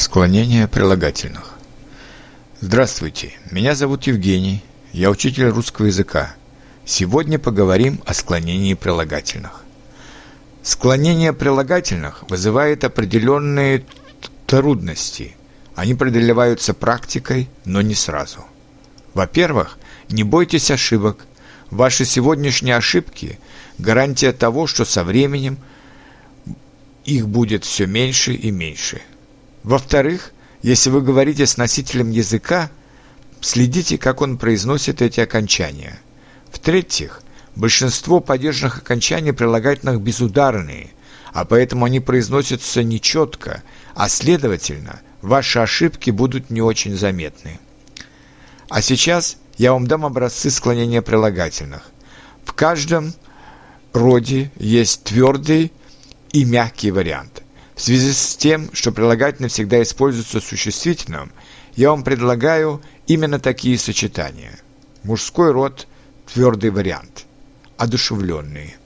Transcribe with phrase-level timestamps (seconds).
[0.00, 1.56] Склонение прилагательных.
[2.62, 6.34] Здравствуйте, меня зовут Евгений, я учитель русского языка.
[6.86, 9.62] Сегодня поговорим о склонении прилагательных.
[10.62, 13.84] Склонение прилагательных вызывает определенные
[14.46, 15.36] трудности.
[15.74, 18.46] Они преодолеваются практикой, но не сразу.
[19.12, 19.78] Во-первых,
[20.08, 21.26] не бойтесь ошибок.
[21.70, 23.38] Ваши сегодняшние ошибки–
[23.78, 25.58] гарантия того, что со временем
[27.04, 29.02] их будет все меньше и меньше–
[29.62, 30.32] во-вторых,
[30.62, 32.70] если вы говорите с носителем языка,
[33.40, 35.98] следите, как он произносит эти окончания.
[36.50, 37.22] В-третьих,
[37.56, 40.90] большинство падежных окончаний прилагательных безударные,
[41.32, 43.62] а поэтому они произносятся нечетко,
[43.94, 47.58] а следовательно, ваши ошибки будут не очень заметны.
[48.68, 51.90] А сейчас я вам дам образцы склонения прилагательных.
[52.44, 53.14] В каждом
[53.92, 55.72] роде есть твердый
[56.32, 57.42] и мягкий вариант–
[57.80, 61.32] в связи с тем, что прилагательное всегда используется существительным,
[61.76, 64.60] я вам предлагаю именно такие сочетания.
[65.02, 65.88] Мужской род–
[66.30, 67.24] твердый вариант.
[67.78, 68.76] Одушевленные.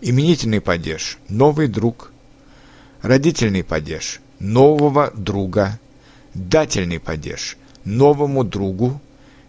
[0.00, 2.10] Именительный падеж– новый друг.
[3.02, 5.78] Родительный падеж– нового друга.
[6.32, 8.98] Дательный падеж– новому другу.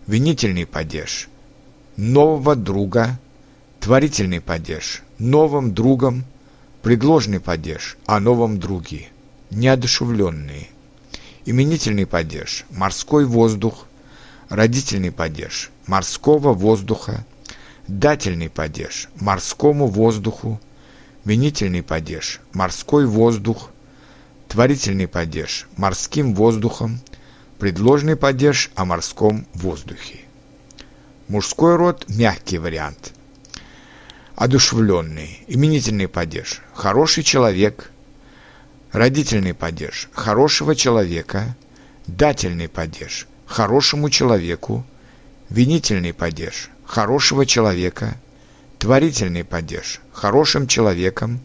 [0.08, 1.30] Винительный падеж–
[1.96, 3.18] нового друга.
[3.80, 6.26] Творительный падеж– новым другом
[6.84, 9.08] Предложный падеж о новом друге.
[9.52, 10.68] Неодушевленные.
[11.46, 13.86] Именительный падеж– морской воздух.
[14.50, 17.26] Родительный падеж– морского воздуха.
[17.88, 20.60] Дательный падеж– морскому воздуху.
[21.24, 23.70] Винительный падеж– морской воздух.
[24.50, 27.00] Творительный падеж– морским воздухом.
[27.60, 30.20] Предложный падеж о морском воздухе.
[31.30, 33.14] Мужской род– мягкий вариант–
[34.44, 37.92] одушевленный, именительный падеж, хороший человек,
[38.92, 41.56] родительный падеж, хорошего человека,
[42.08, 44.86] дательный падеж, хорошему человеку,
[45.50, 48.18] винительный падеж, хорошего человека,
[48.80, 51.40] творительный падеж, хорошим человеком,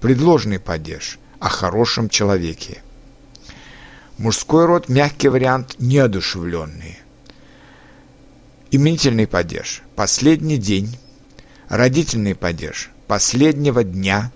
[0.00, 2.80] предложный падеж, о хорошем человеке.
[4.16, 6.98] Мужской род– мягкий вариант неодушевленный.
[8.70, 10.96] Именительный падеж– последний день,
[11.68, 14.32] родительный падеж последнего дня,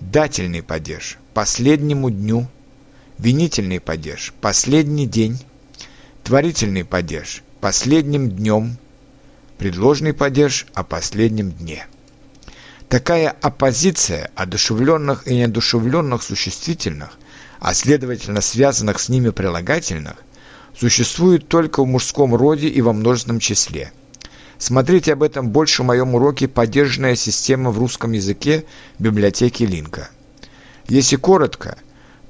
[0.00, 2.48] дательный падеж последнему дню,
[3.18, 5.38] винительный падеж последний день,
[6.22, 8.76] творительный падеж последним днем,
[9.58, 11.86] предложный падеж о последнем дне.
[12.88, 17.18] Такая оппозиция одушевленных и неодушевленных существительных,
[17.58, 20.14] а следовательно связанных с ними прилагательных,
[20.78, 23.92] существует только в мужском роде и во множественном числе–
[24.58, 28.64] Смотрите об этом больше в моем уроке «Поддержанная система в русском языке»
[28.98, 30.10] библиотеки Линка.
[30.88, 31.78] Если коротко,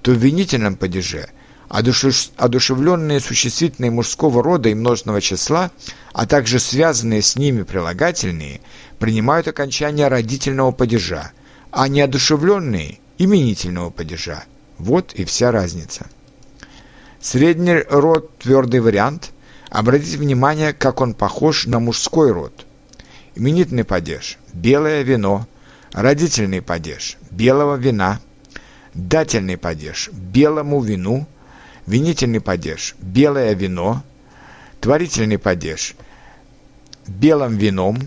[0.02, 1.30] то в винительном падеже
[1.68, 5.70] одушевленные существительные мужского рода и множественного числа,
[6.12, 8.60] а также связанные с ними прилагательные,
[8.98, 11.32] принимают окончание родительного падежа,
[11.70, 14.44] а неодушевленные– именительного падежа.
[14.76, 16.06] Вот и вся разница.
[17.20, 19.30] Средний род– твердый вариант–
[19.70, 22.66] Обратите внимание, как он похож на мужской род.
[23.34, 25.46] Именительный падеж– белое вино,
[25.92, 28.20] родительный падеж– белого вина,
[28.94, 31.26] дательный падеж– белому вину,
[31.86, 34.02] винительный падеж– белое вино,
[34.80, 35.94] творительный падеж–
[37.06, 37.98] белым вином,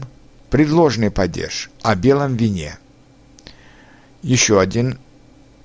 [0.49, 2.78] предложный падеж– о белом вине.
[4.23, 4.97] Еще один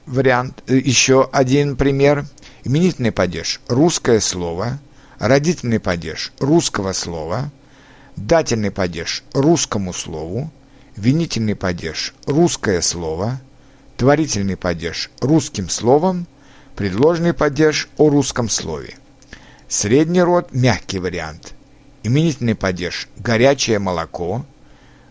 [0.05, 2.27] вариант, э, еще один пример.
[2.65, 4.79] Именительный падеж– русское слово–
[5.19, 7.51] родительный падеж русского слова,
[8.17, 10.51] дательный падеж русскому слову,
[10.97, 13.41] винительный падеж русское слово,
[13.97, 16.27] творительный падеж русским словом,
[16.75, 18.95] предложный падеж о русском слове.
[19.69, 21.55] Средний род– мягкий вариант.
[22.03, 24.45] Именительный падеж– горячее молоко,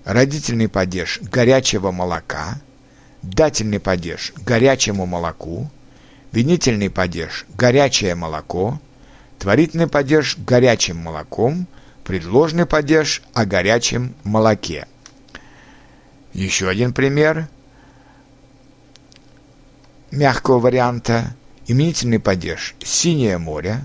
[0.05, 2.61] родительный падеж– горячего молока,
[3.21, 5.69] дательный падеж– горячему молоку,
[6.31, 8.79] винительный падеж– горячее молоко–
[9.39, 11.67] Творительный падеж горячим молоком,
[12.03, 14.87] предложный падеж о горячем молоке.
[16.33, 17.47] Еще один пример
[20.11, 21.35] мягкого варианта.
[21.67, 23.79] Именительный падеж «Синее море»,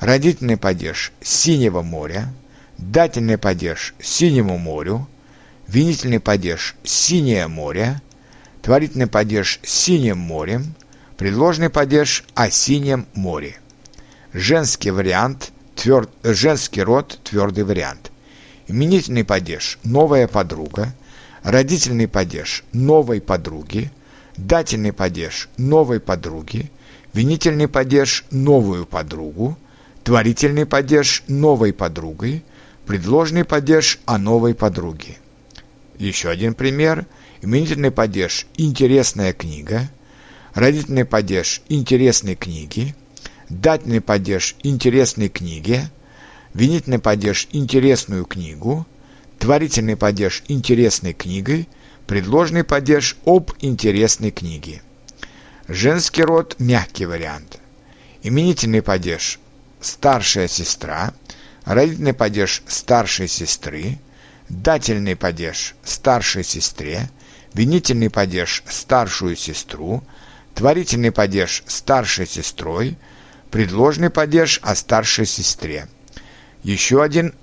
[0.00, 2.30] родительный падеж «Синего моря»,
[2.76, 5.08] дательный падеж «Синему морю»,
[5.66, 8.02] винительный падеж «Синее море»,
[8.60, 10.74] творительный падеж «Синим морем»,
[11.16, 13.56] предложный падеж «О синем море».
[14.38, 16.10] Женский вариант, твер...
[16.22, 18.12] женский род, твердый вариант.
[18.68, 20.94] Именительный падеж– новая подруга.
[21.42, 23.90] Родительный падеж– новой подруги.
[24.36, 26.70] Дательный падеж– новой подруги.
[27.14, 29.56] винительный падеж– новую подругу,
[30.04, 32.44] творительный падеж– новой подругой,
[32.84, 35.16] предложный падеж– о новой подруге.
[35.96, 37.06] Еще один пример.
[37.40, 39.88] Именительный падеж– интересная книга,
[40.52, 42.94] родительный падеж– интересной книги,
[43.48, 45.90] дательный падеж– интересной книге,
[46.54, 48.86] винительный падеж– интересную книгу,
[49.38, 51.68] творительный падеж– интересной книгой,
[52.06, 54.82] предложный падеж– об интересной книге.
[55.68, 57.58] Женский род– мягкий вариант.
[58.22, 59.38] Именительный падеж–
[59.80, 61.14] старшая сестра,
[61.64, 63.98] родительный падеж– старшей сестры,
[64.48, 67.10] дательный падеж– старшей сестре,
[67.54, 70.02] винительный падеж– старшую сестру,
[70.54, 72.96] творительный падеж– старшей сестрой,
[73.50, 75.88] предложный падеж о старшей сестре.
[76.62, 77.34] Еще один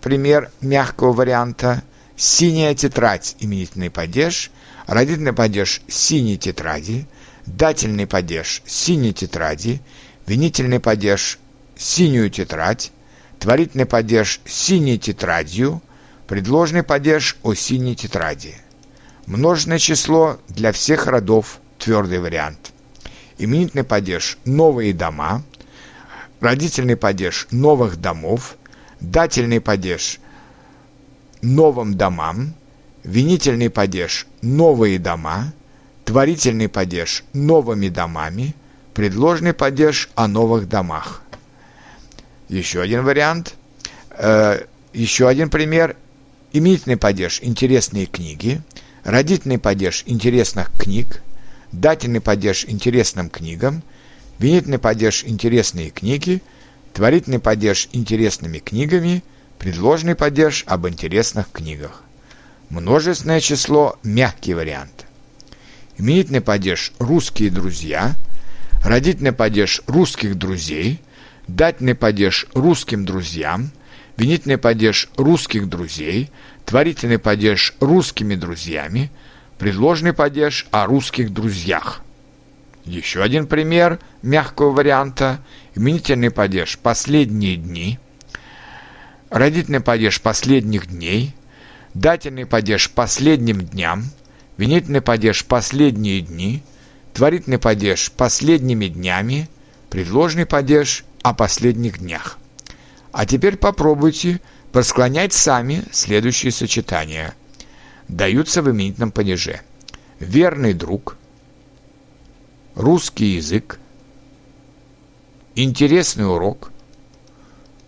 [0.00, 1.82] пример мягкого варианта–
[2.16, 4.50] синяя тетрадь, именительный падеж,
[4.86, 7.06] родительный падеж– синей тетради,
[7.46, 9.80] дательный падеж– синей тетради,
[10.26, 11.38] винительный падеж–
[11.76, 12.92] синюю тетрадь,
[13.38, 15.82] творительный падеж– синей тетрадью,
[16.26, 18.54] предложный падеж о синей тетради.
[19.26, 22.73] Множное число для всех родов– твердый вариант.
[23.36, 25.42] Именительный падеж– новые дома,
[26.40, 28.56] родительный падеж– новых домов,
[29.00, 30.20] дательный падеж–
[31.42, 32.54] новым домам,
[33.02, 35.52] винительный падеж– новые дома,
[36.04, 38.54] творительный падеж– новыми домами,
[38.94, 41.22] предложный падеж– о новых домах.
[42.48, 43.54] Еще один вариант,
[44.10, 45.96] э, еще один пример.
[46.52, 48.60] Именительный падеж– интересные книги,
[49.02, 51.20] родительный падеж– интересных книг,
[51.80, 53.82] дательный падеж– интересным книгам,
[54.38, 56.42] винительный падеж– интересные книги,
[56.92, 59.22] творительный падеж– интересными книгами,
[59.58, 62.02] предложный падеж– об интересных книгах.
[62.70, 65.06] Множественное число– мягкий вариант.
[65.98, 68.14] Именительный падеж– русские друзья,
[68.84, 71.00] родительный падеж– русских друзей,
[71.48, 73.70] дательный падеж– русским друзьям–
[74.16, 76.30] винительный падеж русских друзей,
[76.64, 79.10] творительный падеж русскими друзьями,
[79.58, 82.02] предложный падеж о русских друзьях.
[82.84, 85.40] Еще один пример мягкого варианта–
[85.74, 87.98] именительный падеж «последние дни»,
[89.30, 91.34] родительный падеж «последних дней»,
[91.94, 94.04] дательный падеж «последним дням»,
[94.58, 96.62] винительный падеж «последние дни»,
[97.14, 99.48] творительный падеж «последними днями»,
[99.88, 102.38] предложный падеж «о последних днях».
[103.12, 104.40] А теперь попробуйте
[104.72, 107.34] просклонять сами следующие сочетания.
[108.08, 109.60] Даются в именительном падеже.
[110.18, 111.16] Верный друг,
[112.74, 113.78] русский язык,
[115.54, 116.70] интересный урок,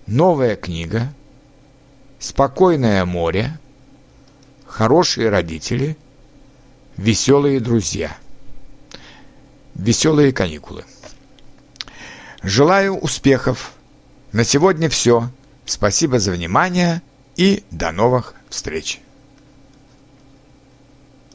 [0.07, 1.13] новая книга,
[2.19, 3.59] спокойное море,
[4.67, 5.97] хорошие родители,
[6.97, 8.17] веселые друзья,
[9.75, 10.85] веселые каникулы.
[12.43, 13.73] Желаю успехов!
[14.33, 15.31] На сегодня все.
[15.65, 17.03] Спасибо за внимание
[17.37, 19.01] и до новых встреч.